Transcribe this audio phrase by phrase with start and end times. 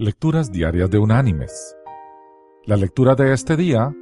[0.00, 1.76] Lecturas Diarias de Unánimes.
[2.66, 3.92] La lectura de este día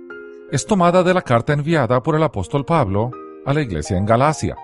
[0.53, 3.11] es tomada de la carta enviada por el apóstol Pablo
[3.47, 4.57] a la iglesia en Galacia.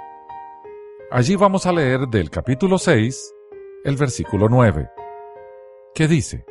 [1.10, 3.34] Allí vamos a leer del capítulo 6,
[3.82, 4.90] el versículo 9,
[5.94, 6.44] que dice,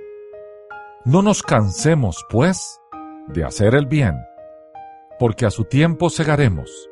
[1.06, 2.82] No nos cansemos, pues,
[3.28, 4.16] de hacer el bien,
[5.20, 6.90] porque a su tiempo segaremos,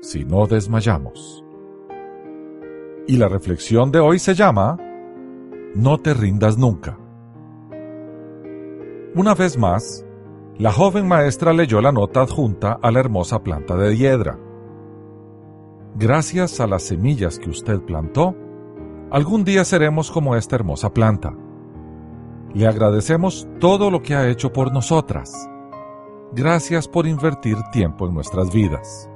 [0.00, 1.44] si no desmayamos.
[3.06, 4.78] Y la reflexión de hoy se llama,
[5.74, 6.96] No te rindas nunca.
[9.12, 10.06] Una vez más,
[10.56, 14.38] la joven maestra leyó la nota adjunta a la hermosa planta de hiedra.
[15.96, 18.36] Gracias a las semillas que usted plantó,
[19.10, 21.34] algún día seremos como esta hermosa planta.
[22.54, 25.50] Le agradecemos todo lo que ha hecho por nosotras.
[26.32, 29.10] Gracias por invertir tiempo en nuestras vidas.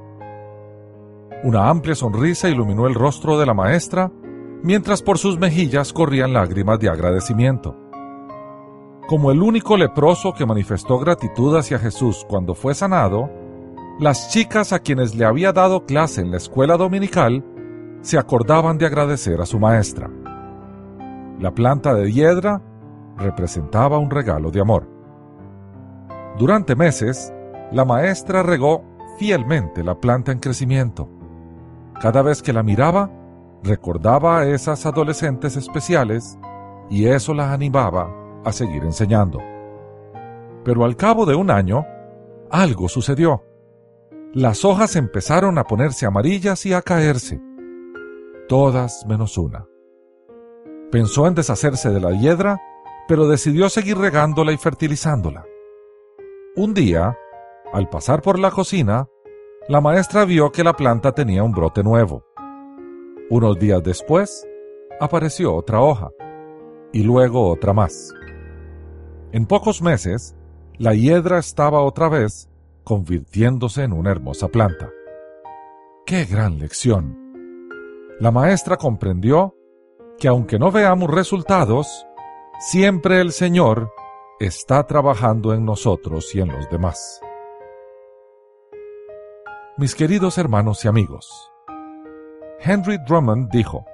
[1.45, 4.11] Una amplia sonrisa iluminó el rostro de la maestra,
[4.65, 7.84] mientras por sus mejillas corrían lágrimas de agradecimiento.
[9.07, 13.31] Como el único leproso que manifestó gratitud hacia Jesús cuando fue sanado,
[14.01, 17.45] las chicas a quienes le había dado clase en la escuela dominical
[18.01, 20.11] se acordaban de agradecer a su maestra.
[21.39, 22.63] La planta de hiedra
[23.19, 24.89] representaba un regalo de amor.
[26.39, 27.31] Durante meses,
[27.73, 28.85] la maestra regó
[29.19, 31.11] fielmente la planta en crecimiento.
[32.01, 33.11] Cada vez que la miraba,
[33.63, 36.39] recordaba a esas adolescentes especiales
[36.89, 39.39] y eso la animaba a seguir enseñando.
[40.65, 41.87] Pero al cabo de un año,
[42.51, 43.43] algo sucedió.
[44.33, 47.41] Las hojas empezaron a ponerse amarillas y a caerse.
[48.49, 49.67] Todas menos una.
[50.91, 52.61] Pensó en deshacerse de la hiedra,
[53.09, 55.45] pero decidió seguir regándola y fertilizándola.
[56.57, 57.19] Un día,
[57.73, 59.09] al pasar por la cocina,
[59.69, 62.25] la maestra vio que la planta tenía un brote nuevo.
[63.31, 64.47] Unos días después,
[65.01, 66.11] apareció otra hoja,
[66.93, 68.13] y luego otra más.
[69.35, 70.37] En pocos meses,
[70.79, 72.49] la hiedra estaba otra vez
[72.85, 74.91] convirtiéndose en una hermosa planta.
[76.07, 77.19] ¡Qué gran lección!
[78.21, 79.57] La maestra comprendió
[80.21, 82.07] que aunque no veamos resultados,
[82.61, 83.91] siempre el Señor
[84.39, 87.21] está trabajando en nosotros y en los demás.
[89.77, 91.51] Mis queridos hermanos y amigos,
[92.61, 93.85] Henry Drummond dijo,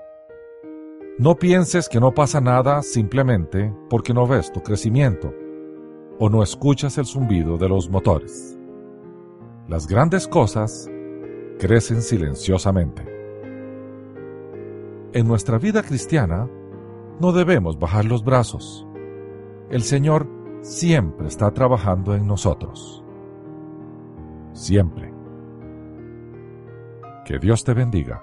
[1.20, 5.34] no pienses que no pasa nada simplemente porque no ves tu crecimiento
[6.18, 8.58] o no escuchas el zumbido de los motores.
[9.68, 10.90] Las grandes cosas
[11.58, 13.02] crecen silenciosamente.
[15.12, 16.48] En nuestra vida cristiana
[17.20, 18.86] no debemos bajar los brazos.
[19.68, 20.26] El Señor
[20.62, 23.04] siempre está trabajando en nosotros.
[24.54, 25.12] Siempre.
[27.26, 28.22] Que Dios te bendiga.